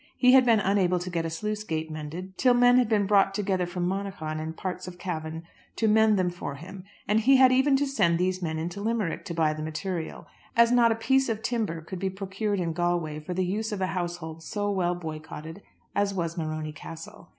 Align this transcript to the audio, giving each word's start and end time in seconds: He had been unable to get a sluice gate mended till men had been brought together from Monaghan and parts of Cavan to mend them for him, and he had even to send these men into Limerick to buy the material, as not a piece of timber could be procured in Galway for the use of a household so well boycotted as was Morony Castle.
He 0.17 0.31
had 0.33 0.45
been 0.47 0.59
unable 0.59 0.97
to 0.97 1.11
get 1.11 1.27
a 1.27 1.29
sluice 1.29 1.63
gate 1.63 1.91
mended 1.91 2.35
till 2.35 2.55
men 2.55 2.79
had 2.79 2.89
been 2.89 3.05
brought 3.05 3.35
together 3.35 3.67
from 3.67 3.87
Monaghan 3.87 4.39
and 4.39 4.57
parts 4.57 4.87
of 4.87 4.97
Cavan 4.97 5.43
to 5.75 5.87
mend 5.87 6.17
them 6.17 6.31
for 6.31 6.55
him, 6.55 6.85
and 7.07 7.19
he 7.19 7.35
had 7.37 7.51
even 7.51 7.75
to 7.75 7.85
send 7.85 8.17
these 8.17 8.41
men 8.41 8.57
into 8.57 8.81
Limerick 8.81 9.23
to 9.25 9.35
buy 9.35 9.53
the 9.53 9.61
material, 9.61 10.25
as 10.57 10.71
not 10.71 10.91
a 10.91 10.95
piece 10.95 11.29
of 11.29 11.43
timber 11.43 11.81
could 11.83 11.99
be 11.99 12.09
procured 12.09 12.59
in 12.59 12.73
Galway 12.73 13.19
for 13.19 13.35
the 13.35 13.45
use 13.45 13.71
of 13.71 13.79
a 13.79 13.85
household 13.93 14.41
so 14.41 14.71
well 14.71 14.95
boycotted 14.95 15.61
as 15.93 16.15
was 16.15 16.35
Morony 16.35 16.73
Castle. 16.73 17.29